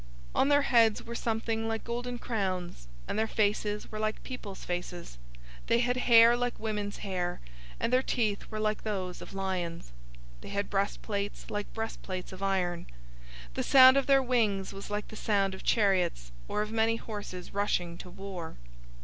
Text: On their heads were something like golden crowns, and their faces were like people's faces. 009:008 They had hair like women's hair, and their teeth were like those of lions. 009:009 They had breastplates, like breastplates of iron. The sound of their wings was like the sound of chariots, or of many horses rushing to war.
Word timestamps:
On 0.33 0.49
their 0.49 0.63
heads 0.63 1.03
were 1.03 1.13
something 1.13 1.67
like 1.67 1.83
golden 1.83 2.17
crowns, 2.17 2.87
and 3.07 3.19
their 3.19 3.27
faces 3.27 3.91
were 3.91 3.99
like 3.99 4.23
people's 4.23 4.65
faces. 4.65 5.19
009:008 5.67 5.67
They 5.67 5.77
had 5.77 5.97
hair 5.97 6.35
like 6.35 6.59
women's 6.59 6.97
hair, 6.97 7.39
and 7.79 7.93
their 7.93 8.01
teeth 8.01 8.49
were 8.49 8.59
like 8.59 8.81
those 8.81 9.21
of 9.21 9.35
lions. 9.35 9.91
009:009 10.37 10.41
They 10.41 10.49
had 10.49 10.69
breastplates, 10.71 11.51
like 11.51 11.71
breastplates 11.75 12.31
of 12.33 12.41
iron. 12.41 12.87
The 13.53 13.61
sound 13.61 13.95
of 13.95 14.07
their 14.07 14.23
wings 14.23 14.73
was 14.73 14.89
like 14.89 15.09
the 15.09 15.15
sound 15.15 15.53
of 15.53 15.63
chariots, 15.63 16.31
or 16.47 16.63
of 16.63 16.71
many 16.71 16.95
horses 16.95 17.53
rushing 17.53 17.95
to 17.99 18.09
war. 18.09 18.57